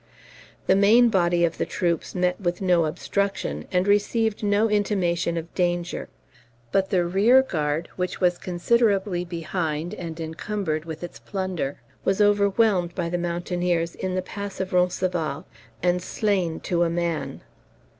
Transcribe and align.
The 0.65 0.75
main 0.75 1.09
body 1.09 1.45
of 1.45 1.59
the 1.59 1.65
troops 1.67 2.15
met 2.15 2.41
with 2.41 2.59
no 2.59 2.85
obstruction, 2.85 3.67
and 3.71 3.87
received 3.87 4.41
no 4.41 4.67
intimation 4.67 5.37
of 5.37 5.53
danger; 5.53 6.09
but 6.71 6.89
the 6.89 7.05
rear 7.05 7.43
guard, 7.43 7.87
which 7.97 8.19
was 8.19 8.39
considerably 8.39 9.23
behind, 9.23 9.93
and 9.93 10.19
encumbered 10.19 10.85
with 10.85 11.03
its 11.03 11.19
plunder, 11.19 11.81
was 12.03 12.19
overwhelmed 12.19 12.95
by 12.95 13.09
the 13.09 13.19
mountaineers 13.19 13.93
in 13.93 14.15
the 14.15 14.23
pass 14.23 14.59
of 14.59 14.73
Roncesvalles, 14.73 15.45
and 15.83 16.01
slain 16.01 16.59
to 16.61 16.81
a 16.81 16.89
man. 16.89 17.43